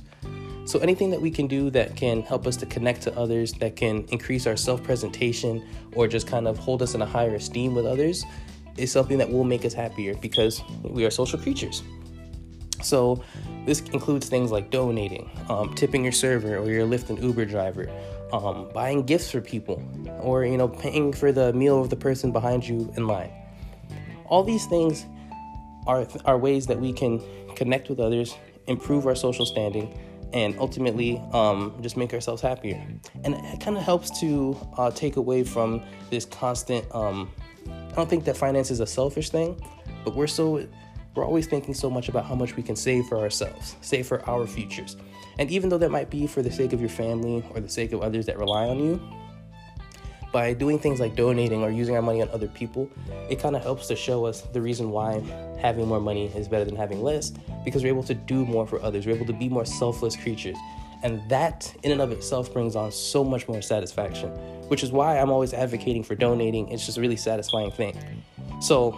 So 0.66 0.80
anything 0.80 1.12
that 1.12 1.22
we 1.22 1.30
can 1.30 1.46
do 1.46 1.70
that 1.72 1.96
can 1.96 2.24
help 2.24 2.48
us 2.48 2.56
to 2.58 2.66
connect 2.66 3.04
to 3.04 3.16
others, 3.18 3.54
that 3.54 3.76
can 3.76 4.04
increase 4.06 4.48
our 4.48 4.58
self-presentation 4.58 5.64
or 5.94 6.08
just 6.08 6.28
kind 6.28 6.48
of 6.48 6.58
hold 6.58 6.82
us 6.82 6.96
in 6.96 7.02
a 7.02 7.06
higher 7.06 7.36
esteem 7.36 7.76
with 7.76 7.86
others 7.86 8.26
is 8.78 8.92
something 8.92 9.18
that 9.20 9.30
will 9.30 9.44
make 9.44 9.64
us 9.64 9.74
happier 9.74 10.16
because 10.16 10.62
we 10.84 11.06
are 11.06 11.12
social 11.12 11.40
creatures. 11.40 11.84
So 12.82 13.24
this 13.66 13.82
includes 13.82 14.28
things 14.28 14.52
like 14.52 14.70
donating, 14.70 15.30
um, 15.50 15.74
tipping 15.76 16.04
your 16.04 16.12
server 16.12 16.58
or 16.58 16.70
your 16.70 16.86
Lyft 16.86 17.10
and 17.10 17.22
Uber 17.22 17.46
driver, 17.46 17.90
um, 18.34 18.70
buying 18.74 19.04
gifts 19.04 19.32
for 19.32 19.42
people, 19.42 19.82
or 20.20 20.46
you 20.46 20.58
know 20.58 20.68
paying 20.68 21.14
for 21.14 21.32
the 21.32 21.54
meal 21.54 21.80
of 21.80 21.90
the 21.90 21.96
person 21.96 22.32
behind 22.32 22.68
you 22.68 22.92
in 22.98 23.08
line. 23.08 23.32
All 24.26 24.44
these 24.44 24.66
things 24.66 25.06
are 25.88 26.08
are 26.26 26.38
ways 26.38 26.68
that 26.68 26.80
we 26.80 26.94
can 26.94 27.22
connect 27.56 27.90
with 27.90 28.00
others, 28.00 28.36
improve 28.68 29.06
our 29.08 29.16
social 29.16 29.46
standing, 29.46 29.98
and 30.34 30.58
ultimately 30.60 31.22
um, 31.32 31.74
just 31.82 31.98
make 31.98 32.14
ourselves 32.14 32.42
happier. 32.42 32.82
And 33.24 33.36
it 33.36 33.60
kind 33.60 33.78
of 33.78 33.84
helps 33.84 34.20
to 34.20 34.58
uh, 34.78 34.92
take 34.92 35.16
away 35.16 35.44
from 35.44 35.82
this 36.10 36.26
constant. 36.26 36.86
Um, 36.94 37.32
I 37.68 37.96
don't 37.96 38.10
think 38.10 38.26
that 38.26 38.36
finance 38.36 38.72
is 38.72 38.82
a 38.82 38.88
selfish 38.88 39.30
thing, 39.30 39.60
but 40.04 40.16
we're 40.16 40.28
so 40.28 40.68
we're 41.16 41.26
always 41.26 41.48
thinking 41.48 41.74
so 41.74 41.90
much 41.90 42.10
about 42.10 42.26
how 42.26 42.36
much 42.36 42.58
we 42.58 42.64
can 42.64 42.76
save 42.76 43.06
for 43.06 43.18
ourselves, 43.20 43.78
save 43.82 44.06
for 44.06 44.28
our 44.30 44.46
futures. 44.46 44.98
And 45.40 45.50
even 45.50 45.70
though 45.70 45.78
that 45.78 45.92
might 45.92 46.10
be 46.10 46.28
for 46.28 46.42
the 46.42 46.52
sake 46.52 46.74
of 46.74 46.82
your 46.82 46.90
family 46.90 47.44
or 47.52 47.62
the 47.62 47.70
sake 47.70 47.94
of 47.94 48.02
others 48.02 48.26
that 48.26 48.38
rely 48.38 48.68
on 48.68 48.80
you, 48.80 49.02
by 50.36 50.52
doing 50.54 50.78
things 50.78 51.00
like 51.00 51.16
donating 51.16 51.64
or 51.64 51.72
using 51.72 51.96
our 51.96 52.02
money 52.02 52.22
on 52.22 52.28
other 52.32 52.50
people, 52.50 52.92
it 53.30 53.40
kind 53.40 53.56
of 53.56 53.64
helps 53.64 53.88
to 53.88 53.96
show 53.96 54.26
us 54.26 54.42
the 54.42 54.62
reason 54.62 54.92
why 54.92 55.22
having 55.62 55.88
more 55.88 56.02
money 56.02 56.26
is 56.36 56.50
better 56.50 56.66
than 56.66 56.76
having 56.76 57.02
less 57.02 57.32
because 57.64 57.84
we're 57.84 57.88
able 57.88 58.04
to 58.04 58.14
do 58.14 58.46
more 58.46 58.68
for 58.68 58.82
others. 58.82 59.06
We're 59.06 59.16
able 59.16 59.28
to 59.28 59.40
be 59.46 59.48
more 59.48 59.64
selfless 59.64 60.18
creatures. 60.18 60.58
And 61.04 61.22
that, 61.30 61.74
in 61.84 61.94
and 61.94 62.02
of 62.02 62.12
itself, 62.12 62.52
brings 62.52 62.76
on 62.76 62.92
so 62.92 63.24
much 63.24 63.48
more 63.48 63.62
satisfaction, 63.62 64.30
which 64.68 64.84
is 64.84 64.92
why 64.92 65.20
I'm 65.20 65.30
always 65.30 65.54
advocating 65.54 66.04
for 66.04 66.16
donating. 66.16 66.68
It's 66.68 66.86
just 66.86 66.98
a 66.98 67.02
really 67.02 67.16
satisfying 67.16 67.72
thing. 67.72 67.98
So, 68.60 68.92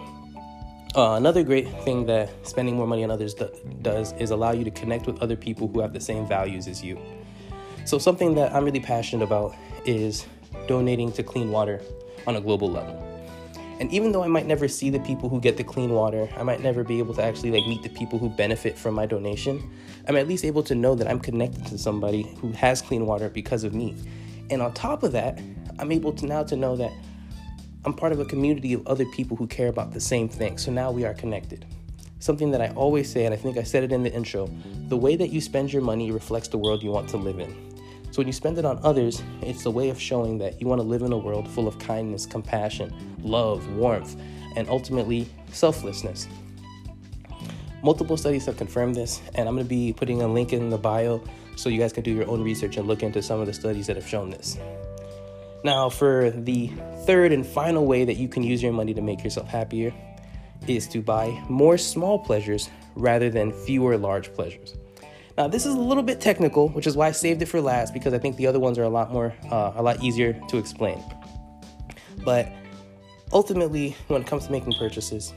uh, 0.96 1.12
another 1.12 1.44
great 1.44 1.68
thing 1.84 2.04
that 2.06 2.30
spending 2.42 2.74
more 2.74 2.88
money 2.88 3.04
on 3.04 3.12
others 3.12 3.34
do- 3.34 3.52
does 3.82 4.12
is 4.14 4.32
allow 4.32 4.50
you 4.50 4.64
to 4.64 4.72
connect 4.72 5.06
with 5.06 5.22
other 5.22 5.36
people 5.36 5.68
who 5.68 5.78
have 5.78 5.92
the 5.92 6.00
same 6.00 6.26
values 6.26 6.66
as 6.66 6.82
you. 6.82 6.98
So, 7.84 7.96
something 7.96 8.34
that 8.34 8.52
I'm 8.52 8.64
really 8.64 8.80
passionate 8.80 9.22
about 9.22 9.54
is 9.86 10.26
donating 10.66 11.12
to 11.12 11.22
clean 11.22 11.50
water 11.50 11.80
on 12.26 12.36
a 12.36 12.40
global 12.40 12.70
level. 12.70 13.04
And 13.80 13.92
even 13.92 14.10
though 14.10 14.24
I 14.24 14.26
might 14.26 14.46
never 14.46 14.66
see 14.66 14.90
the 14.90 14.98
people 15.00 15.28
who 15.28 15.40
get 15.40 15.56
the 15.56 15.62
clean 15.62 15.90
water, 15.90 16.28
I 16.36 16.42
might 16.42 16.60
never 16.60 16.82
be 16.82 16.98
able 16.98 17.14
to 17.14 17.22
actually 17.22 17.52
like 17.52 17.66
meet 17.66 17.82
the 17.82 17.88
people 17.88 18.18
who 18.18 18.28
benefit 18.28 18.76
from 18.76 18.94
my 18.94 19.06
donation. 19.06 19.70
I'm 20.08 20.16
at 20.16 20.26
least 20.26 20.44
able 20.44 20.64
to 20.64 20.74
know 20.74 20.96
that 20.96 21.08
I'm 21.08 21.20
connected 21.20 21.64
to 21.66 21.78
somebody 21.78 22.22
who 22.40 22.50
has 22.52 22.82
clean 22.82 23.06
water 23.06 23.28
because 23.28 23.62
of 23.62 23.74
me. 23.74 23.94
And 24.50 24.60
on 24.62 24.72
top 24.74 25.04
of 25.04 25.12
that, 25.12 25.38
I'm 25.78 25.92
able 25.92 26.12
to 26.14 26.26
now 26.26 26.42
to 26.44 26.56
know 26.56 26.74
that 26.76 26.92
I'm 27.84 27.94
part 27.94 28.12
of 28.12 28.18
a 28.18 28.24
community 28.24 28.72
of 28.72 28.84
other 28.88 29.04
people 29.06 29.36
who 29.36 29.46
care 29.46 29.68
about 29.68 29.92
the 29.92 30.00
same 30.00 30.28
thing. 30.28 30.58
So 30.58 30.72
now 30.72 30.90
we 30.90 31.04
are 31.04 31.14
connected. 31.14 31.64
Something 32.18 32.50
that 32.50 32.60
I 32.60 32.70
always 32.70 33.08
say, 33.08 33.26
and 33.26 33.32
I 33.32 33.36
think 33.36 33.56
I 33.56 33.62
said 33.62 33.84
it 33.84 33.92
in 33.92 34.02
the 34.02 34.12
intro 34.12 34.50
the 34.88 34.96
way 34.96 35.14
that 35.14 35.28
you 35.28 35.40
spend 35.40 35.72
your 35.72 35.82
money 35.82 36.10
reflects 36.10 36.48
the 36.48 36.58
world 36.58 36.82
you 36.82 36.90
want 36.90 37.08
to 37.10 37.16
live 37.16 37.38
in. 37.38 37.77
So 38.18 38.22
when 38.22 38.26
you 38.26 38.32
spend 38.32 38.58
it 38.58 38.64
on 38.64 38.80
others, 38.82 39.22
it's 39.42 39.64
a 39.64 39.70
way 39.70 39.90
of 39.90 40.00
showing 40.00 40.38
that 40.38 40.60
you 40.60 40.66
want 40.66 40.80
to 40.80 40.84
live 40.84 41.02
in 41.02 41.12
a 41.12 41.16
world 41.16 41.48
full 41.48 41.68
of 41.68 41.78
kindness, 41.78 42.26
compassion, 42.26 42.92
love, 43.22 43.70
warmth, 43.76 44.16
and 44.56 44.68
ultimately 44.68 45.28
selflessness. 45.52 46.26
Multiple 47.84 48.16
studies 48.16 48.44
have 48.46 48.56
confirmed 48.56 48.96
this, 48.96 49.20
and 49.36 49.48
I'm 49.48 49.54
going 49.54 49.64
to 49.64 49.68
be 49.68 49.92
putting 49.92 50.22
a 50.22 50.26
link 50.26 50.52
in 50.52 50.68
the 50.68 50.76
bio 50.76 51.22
so 51.54 51.68
you 51.68 51.78
guys 51.78 51.92
can 51.92 52.02
do 52.02 52.10
your 52.10 52.28
own 52.28 52.42
research 52.42 52.76
and 52.76 52.88
look 52.88 53.04
into 53.04 53.22
some 53.22 53.38
of 53.38 53.46
the 53.46 53.52
studies 53.52 53.86
that 53.86 53.94
have 53.94 54.08
shown 54.08 54.30
this. 54.30 54.58
Now, 55.62 55.88
for 55.88 56.32
the 56.32 56.72
third 57.06 57.30
and 57.30 57.46
final 57.46 57.86
way 57.86 58.04
that 58.04 58.16
you 58.16 58.26
can 58.26 58.42
use 58.42 58.60
your 58.60 58.72
money 58.72 58.94
to 58.94 59.00
make 59.00 59.22
yourself 59.22 59.46
happier 59.46 59.94
is 60.66 60.88
to 60.88 61.02
buy 61.02 61.40
more 61.48 61.78
small 61.78 62.18
pleasures 62.18 62.68
rather 62.96 63.30
than 63.30 63.52
fewer 63.52 63.96
large 63.96 64.34
pleasures. 64.34 64.74
Now, 65.38 65.46
this 65.46 65.66
is 65.66 65.74
a 65.76 65.78
little 65.78 66.02
bit 66.02 66.20
technical, 66.20 66.68
which 66.70 66.88
is 66.88 66.96
why 66.96 67.06
I 67.06 67.12
saved 67.12 67.40
it 67.42 67.46
for 67.46 67.60
last 67.60 67.94
because 67.94 68.12
I 68.12 68.18
think 68.18 68.36
the 68.36 68.48
other 68.48 68.58
ones 68.58 68.76
are 68.76 68.82
a 68.82 68.88
lot 68.88 69.12
more, 69.12 69.32
uh, 69.52 69.72
a 69.76 69.82
lot 69.82 70.02
easier 70.02 70.32
to 70.48 70.58
explain. 70.58 71.00
But 72.24 72.50
ultimately, 73.32 73.96
when 74.08 74.20
it 74.20 74.26
comes 74.26 74.46
to 74.46 74.52
making 74.52 74.72
purchases, 74.72 75.32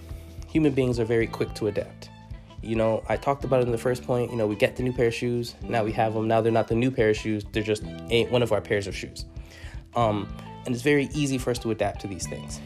human 0.48 0.74
beings 0.74 1.00
are 1.00 1.06
very 1.06 1.28
quick 1.28 1.54
to 1.54 1.68
adapt. 1.68 2.10
You 2.64 2.76
know, 2.76 3.04
I 3.10 3.16
talked 3.16 3.44
about 3.44 3.62
it 3.62 3.68
in 3.68 3.72
the 3.72 3.78
first 3.78 4.02
point. 4.02 4.32
You 4.32 4.38
know, 4.38 4.48
we 4.48 4.56
get 4.56 4.76
the 4.76 4.82
new 4.82 4.92
pair 4.92 5.06
of 5.06 5.14
shoes. 5.14 5.54
Now 5.62 5.84
we 5.84 5.92
have 5.92 6.16
them. 6.16 6.28
Now 6.28 6.42
they're 6.42 6.52
not 6.52 6.68
the 6.68 6.74
new 6.74 6.90
pair 6.90 7.12
of 7.12 7.18
shoes. 7.18 7.46
They're 7.52 7.62
just 7.62 7.84
one 7.84 8.42
of 8.42 8.52
our 8.52 8.60
pairs 8.60 8.88
of 8.88 8.96
shoes. 8.96 9.26
Um, 9.96 10.36
and 10.66 10.74
it's 10.74 10.84
very 10.84 11.10
easy 11.14 11.38
for 11.38 11.52
us 11.52 11.60
to 11.60 11.70
adapt 11.70 12.02
to 12.02 12.08
these 12.08 12.26
things. 12.26 12.60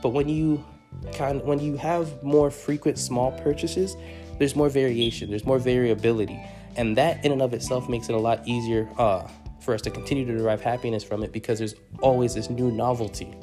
But 0.00 0.10
when 0.10 0.28
you 0.28 0.64
kind 1.12 1.42
when 1.42 1.58
you 1.58 1.76
have 1.76 2.22
more 2.22 2.52
frequent 2.52 3.00
small 3.00 3.32
purchases, 3.32 3.96
there's 4.38 4.56
more 4.56 4.68
variation, 4.68 5.30
there's 5.30 5.44
more 5.44 5.58
variability, 5.58 6.40
and 6.76 6.96
that 6.96 7.24
in 7.24 7.32
and 7.32 7.42
of 7.42 7.54
itself 7.54 7.88
makes 7.88 8.08
it 8.08 8.14
a 8.14 8.18
lot 8.18 8.46
easier 8.46 8.88
uh, 8.98 9.28
for 9.60 9.74
us 9.74 9.80
to 9.82 9.90
continue 9.90 10.24
to 10.26 10.36
derive 10.36 10.60
happiness 10.60 11.04
from 11.04 11.22
it 11.22 11.32
because 11.32 11.58
there's 11.58 11.74
always 12.00 12.34
this 12.34 12.50
new 12.50 12.70
novelty. 12.70 13.34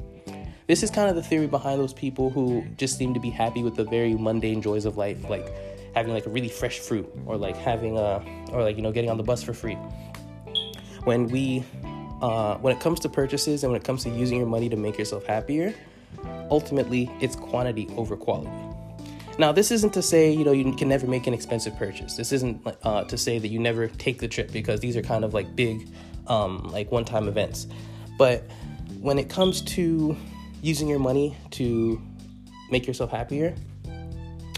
This 0.66 0.82
is 0.82 0.90
kind 0.90 1.08
of 1.08 1.16
the 1.16 1.22
theory 1.22 1.46
behind 1.46 1.80
those 1.80 1.92
people 1.92 2.30
who 2.30 2.64
just 2.76 2.96
seem 2.96 3.12
to 3.14 3.20
be 3.20 3.30
happy 3.30 3.62
with 3.62 3.74
the 3.74 3.84
very 3.84 4.14
mundane 4.14 4.62
joys 4.62 4.84
of 4.84 4.96
life, 4.96 5.28
like 5.28 5.52
having 5.96 6.12
like 6.12 6.26
a 6.26 6.30
really 6.30 6.48
fresh 6.48 6.78
fruit, 6.78 7.10
or 7.26 7.36
like 7.36 7.56
having 7.56 7.98
a, 7.98 8.24
or 8.52 8.62
like 8.62 8.76
you 8.76 8.82
know 8.82 8.92
getting 8.92 9.10
on 9.10 9.16
the 9.16 9.24
bus 9.24 9.42
for 9.42 9.52
free. 9.52 9.76
When 11.04 11.26
we 11.28 11.64
uh, 12.22 12.56
when 12.58 12.76
it 12.76 12.80
comes 12.80 13.00
to 13.00 13.08
purchases 13.08 13.64
and 13.64 13.72
when 13.72 13.80
it 13.80 13.84
comes 13.84 14.04
to 14.04 14.10
using 14.10 14.38
your 14.38 14.46
money 14.46 14.68
to 14.68 14.76
make 14.76 14.98
yourself 14.98 15.24
happier, 15.24 15.74
ultimately 16.50 17.10
it's 17.20 17.34
quantity 17.34 17.88
over 17.96 18.16
quality. 18.16 18.69
Now, 19.40 19.52
this 19.52 19.70
isn't 19.70 19.94
to 19.94 20.02
say 20.02 20.30
you 20.30 20.44
know 20.44 20.52
you 20.52 20.70
can 20.74 20.90
never 20.90 21.06
make 21.06 21.26
an 21.26 21.32
expensive 21.32 21.74
purchase. 21.78 22.14
This 22.14 22.30
isn't 22.30 22.60
uh, 22.82 23.04
to 23.04 23.16
say 23.16 23.38
that 23.38 23.48
you 23.48 23.58
never 23.58 23.88
take 23.88 24.18
the 24.18 24.28
trip 24.28 24.52
because 24.52 24.80
these 24.80 24.98
are 24.98 25.02
kind 25.02 25.24
of 25.24 25.32
like 25.32 25.56
big, 25.56 25.88
um, 26.26 26.68
like 26.70 26.92
one-time 26.92 27.26
events. 27.26 27.66
But 28.18 28.44
when 29.00 29.18
it 29.18 29.30
comes 29.30 29.62
to 29.62 30.14
using 30.60 30.88
your 30.88 30.98
money 30.98 31.38
to 31.52 32.02
make 32.70 32.86
yourself 32.86 33.10
happier, 33.10 33.54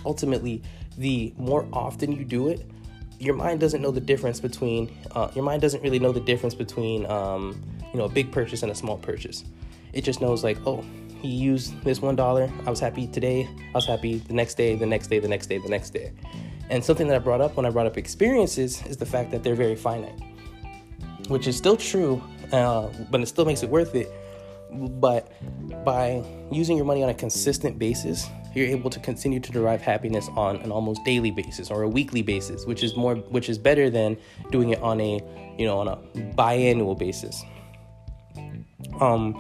ultimately, 0.04 0.64
the 0.98 1.32
more 1.36 1.64
often 1.72 2.10
you 2.10 2.24
do 2.24 2.48
it, 2.48 2.68
your 3.20 3.36
mind 3.36 3.60
doesn't 3.60 3.82
know 3.82 3.92
the 3.92 4.00
difference 4.00 4.40
between 4.40 4.92
uh, 5.12 5.30
your 5.36 5.44
mind 5.44 5.62
doesn't 5.62 5.84
really 5.84 6.00
know 6.00 6.10
the 6.10 6.18
difference 6.18 6.56
between 6.56 7.06
um, 7.06 7.62
you 7.92 8.00
know 8.00 8.06
a 8.06 8.12
big 8.12 8.32
purchase 8.32 8.64
and 8.64 8.72
a 8.72 8.74
small 8.74 8.98
purchase. 8.98 9.44
It 9.92 10.02
just 10.02 10.20
knows 10.20 10.42
like 10.42 10.58
oh 10.66 10.84
he 11.22 11.28
used 11.28 11.82
this 11.84 12.02
one 12.02 12.16
dollar. 12.16 12.50
I 12.66 12.70
was 12.70 12.80
happy 12.80 13.06
today. 13.06 13.48
I 13.68 13.72
was 13.74 13.86
happy 13.86 14.18
the 14.18 14.34
next 14.34 14.54
day, 14.54 14.74
the 14.74 14.86
next 14.86 15.06
day, 15.06 15.18
the 15.20 15.28
next 15.28 15.46
day, 15.46 15.58
the 15.58 15.68
next 15.68 15.90
day. 15.90 16.12
And 16.68 16.84
something 16.84 17.06
that 17.08 17.16
I 17.16 17.18
brought 17.18 17.40
up 17.40 17.56
when 17.56 17.64
I 17.64 17.70
brought 17.70 17.86
up 17.86 17.96
experiences 17.96 18.84
is 18.86 18.96
the 18.96 19.06
fact 19.06 19.30
that 19.30 19.42
they're 19.42 19.54
very 19.54 19.76
finite, 19.76 20.18
which 21.28 21.46
is 21.46 21.56
still 21.56 21.76
true, 21.76 22.22
uh, 22.52 22.88
but 23.10 23.20
it 23.20 23.26
still 23.26 23.44
makes 23.44 23.62
it 23.62 23.70
worth 23.70 23.94
it. 23.94 24.10
But 24.72 25.32
by 25.84 26.24
using 26.50 26.76
your 26.76 26.86
money 26.86 27.02
on 27.02 27.10
a 27.10 27.14
consistent 27.14 27.78
basis, 27.78 28.26
you're 28.54 28.66
able 28.66 28.90
to 28.90 29.00
continue 29.00 29.38
to 29.40 29.52
derive 29.52 29.82
happiness 29.82 30.28
on 30.34 30.56
an 30.56 30.70
almost 30.72 31.04
daily 31.04 31.30
basis 31.30 31.70
or 31.70 31.82
a 31.82 31.88
weekly 31.88 32.22
basis, 32.22 32.66
which 32.66 32.82
is 32.82 32.96
more, 32.96 33.16
which 33.16 33.48
is 33.48 33.58
better 33.58 33.90
than 33.90 34.16
doing 34.50 34.70
it 34.70 34.80
on 34.80 35.00
a, 35.00 35.20
you 35.58 35.66
know, 35.66 35.78
on 35.78 35.88
a 35.88 35.96
biannual 36.36 36.98
basis. 36.98 37.42
Um, 39.00 39.34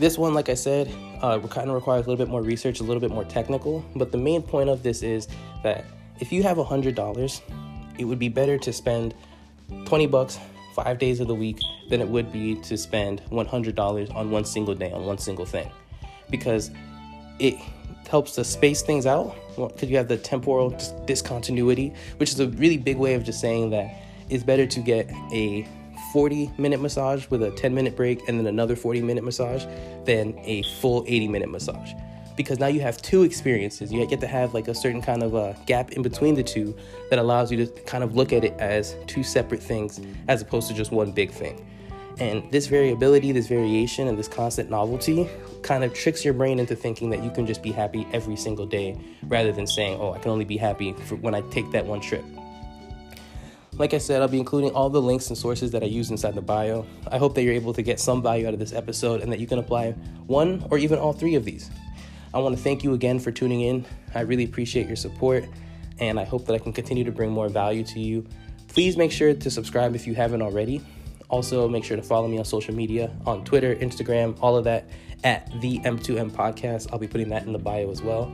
this 0.00 0.18
one, 0.18 0.34
like 0.34 0.48
I 0.48 0.54
said, 0.54 0.90
uh, 1.22 1.38
kind 1.40 1.68
of 1.68 1.74
requires 1.74 2.06
a 2.06 2.08
little 2.08 2.24
bit 2.24 2.30
more 2.30 2.42
research, 2.42 2.80
a 2.80 2.82
little 2.82 3.00
bit 3.00 3.10
more 3.10 3.24
technical. 3.24 3.84
But 3.94 4.10
the 4.10 4.18
main 4.18 4.42
point 4.42 4.68
of 4.68 4.82
this 4.82 5.02
is 5.02 5.28
that 5.62 5.84
if 6.18 6.32
you 6.32 6.42
have 6.42 6.58
a 6.58 6.64
hundred 6.64 6.94
dollars, 6.94 7.42
it 7.98 8.04
would 8.04 8.18
be 8.18 8.28
better 8.28 8.58
to 8.58 8.72
spend 8.72 9.14
twenty 9.84 10.06
bucks 10.06 10.38
five 10.74 10.98
days 10.98 11.20
of 11.20 11.28
the 11.28 11.34
week 11.34 11.60
than 11.90 12.00
it 12.00 12.08
would 12.08 12.32
be 12.32 12.54
to 12.62 12.76
spend 12.76 13.20
one 13.28 13.46
hundred 13.46 13.74
dollars 13.74 14.08
on 14.10 14.30
one 14.30 14.44
single 14.44 14.74
day 14.74 14.90
on 14.90 15.04
one 15.04 15.18
single 15.18 15.44
thing, 15.44 15.70
because 16.30 16.70
it 17.38 17.56
helps 18.08 18.34
to 18.34 18.42
space 18.42 18.82
things 18.82 19.06
out 19.06 19.36
because 19.56 19.88
you 19.88 19.96
have 19.96 20.08
the 20.08 20.16
temporal 20.16 20.70
discontinuity, 21.04 21.92
which 22.16 22.32
is 22.32 22.40
a 22.40 22.48
really 22.48 22.78
big 22.78 22.96
way 22.96 23.14
of 23.14 23.22
just 23.22 23.40
saying 23.40 23.70
that 23.70 23.94
it's 24.30 24.42
better 24.42 24.66
to 24.66 24.80
get 24.80 25.10
a 25.32 25.68
40 26.12 26.50
minute 26.58 26.80
massage 26.80 27.28
with 27.28 27.42
a 27.42 27.50
10 27.52 27.74
minute 27.74 27.96
break 27.96 28.28
and 28.28 28.38
then 28.38 28.46
another 28.46 28.76
40 28.76 29.02
minute 29.02 29.24
massage 29.24 29.64
than 30.04 30.38
a 30.40 30.62
full 30.80 31.04
80 31.06 31.28
minute 31.28 31.50
massage. 31.50 31.92
Because 32.36 32.58
now 32.58 32.68
you 32.68 32.80
have 32.80 32.96
two 33.02 33.22
experiences. 33.22 33.92
You 33.92 34.06
get 34.06 34.20
to 34.20 34.26
have 34.26 34.54
like 34.54 34.68
a 34.68 34.74
certain 34.74 35.02
kind 35.02 35.22
of 35.22 35.34
a 35.34 35.56
gap 35.66 35.92
in 35.92 36.02
between 36.02 36.34
the 36.34 36.42
two 36.42 36.74
that 37.10 37.18
allows 37.18 37.52
you 37.52 37.66
to 37.66 37.82
kind 37.82 38.02
of 38.02 38.16
look 38.16 38.32
at 38.32 38.44
it 38.44 38.54
as 38.58 38.96
two 39.06 39.22
separate 39.22 39.62
things 39.62 40.00
as 40.28 40.40
opposed 40.40 40.68
to 40.68 40.74
just 40.74 40.90
one 40.90 41.12
big 41.12 41.30
thing. 41.30 41.66
And 42.18 42.50
this 42.50 42.66
variability 42.66 43.32
this 43.32 43.46
variation 43.46 44.08
and 44.08 44.18
this 44.18 44.28
constant 44.28 44.70
novelty 44.70 45.28
kind 45.62 45.84
of 45.84 45.94
tricks 45.94 46.24
your 46.24 46.34
brain 46.34 46.58
into 46.58 46.74
thinking 46.74 47.10
that 47.10 47.22
you 47.22 47.30
can 47.30 47.46
just 47.46 47.62
be 47.62 47.72
happy 47.72 48.06
every 48.12 48.36
single 48.36 48.66
day 48.66 48.98
rather 49.24 49.52
than 49.52 49.66
saying 49.66 49.98
oh 50.00 50.12
i 50.12 50.18
can 50.18 50.30
only 50.30 50.44
be 50.44 50.56
happy 50.56 50.92
when 51.20 51.34
i 51.34 51.40
take 51.50 51.70
that 51.70 51.84
one 51.84 52.00
trip 52.00 52.24
like 53.80 53.94
I 53.94 53.98
said, 53.98 54.20
I'll 54.20 54.28
be 54.28 54.38
including 54.38 54.72
all 54.72 54.90
the 54.90 55.00
links 55.00 55.28
and 55.28 55.38
sources 55.38 55.70
that 55.70 55.82
I 55.82 55.86
use 55.86 56.10
inside 56.10 56.34
the 56.34 56.42
bio. 56.42 56.84
I 57.10 57.16
hope 57.16 57.34
that 57.34 57.42
you're 57.44 57.54
able 57.54 57.72
to 57.72 57.80
get 57.80 57.98
some 57.98 58.20
value 58.22 58.46
out 58.46 58.52
of 58.52 58.60
this 58.60 58.74
episode 58.74 59.22
and 59.22 59.32
that 59.32 59.40
you 59.40 59.46
can 59.46 59.58
apply 59.58 59.92
one 60.26 60.66
or 60.70 60.76
even 60.76 60.98
all 60.98 61.14
three 61.14 61.34
of 61.34 61.46
these. 61.46 61.70
I 62.34 62.40
want 62.40 62.54
to 62.54 62.62
thank 62.62 62.84
you 62.84 62.92
again 62.92 63.18
for 63.18 63.32
tuning 63.32 63.62
in. 63.62 63.86
I 64.14 64.20
really 64.20 64.44
appreciate 64.44 64.86
your 64.86 64.96
support, 64.96 65.46
and 65.98 66.20
I 66.20 66.24
hope 66.24 66.44
that 66.44 66.52
I 66.52 66.58
can 66.58 66.74
continue 66.74 67.04
to 67.04 67.10
bring 67.10 67.30
more 67.30 67.48
value 67.48 67.82
to 67.84 67.98
you. 67.98 68.26
Please 68.68 68.98
make 68.98 69.12
sure 69.12 69.32
to 69.32 69.50
subscribe 69.50 69.94
if 69.94 70.06
you 70.06 70.14
haven't 70.14 70.42
already. 70.42 70.82
Also, 71.30 71.66
make 71.66 71.82
sure 71.82 71.96
to 71.96 72.02
follow 72.02 72.28
me 72.28 72.36
on 72.38 72.44
social 72.44 72.74
media 72.74 73.10
on 73.24 73.46
Twitter, 73.46 73.74
Instagram, 73.76 74.36
all 74.42 74.58
of 74.58 74.64
that 74.64 74.90
at 75.24 75.50
the 75.62 75.78
M2M 75.78 76.32
podcast. 76.32 76.92
I'll 76.92 76.98
be 76.98 77.08
putting 77.08 77.30
that 77.30 77.46
in 77.46 77.54
the 77.54 77.58
bio 77.58 77.90
as 77.90 78.02
well. 78.02 78.30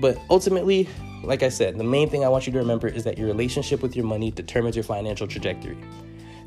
But 0.00 0.18
ultimately, 0.30 0.88
like 1.22 1.42
I 1.42 1.48
said, 1.48 1.78
the 1.78 1.84
main 1.84 2.08
thing 2.08 2.24
I 2.24 2.28
want 2.28 2.46
you 2.46 2.52
to 2.52 2.58
remember 2.58 2.88
is 2.88 3.04
that 3.04 3.18
your 3.18 3.26
relationship 3.26 3.82
with 3.82 3.94
your 3.94 4.04
money 4.04 4.30
determines 4.30 4.76
your 4.76 4.82
financial 4.84 5.26
trajectory. 5.26 5.76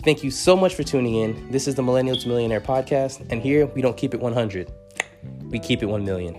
Thank 0.04 0.24
you 0.24 0.32
so 0.32 0.56
much 0.56 0.76
for 0.76 0.84
tuning 0.84 1.16
in. 1.16 1.52
This 1.52 1.68
is 1.68 1.76
the 1.76 1.82
Millennial 1.82 2.18
to 2.18 2.28
Millionaire 2.28 2.62
podcast, 2.62 3.26
and 3.32 3.42
here 3.42 3.66
we 3.68 3.82
don't 3.82 3.98
keep 3.98 4.14
it 4.14 4.20
100, 4.20 4.72
we 5.50 5.60
keep 5.60 5.82
it 5.82 5.88
1 5.88 6.04
million. 6.04 6.36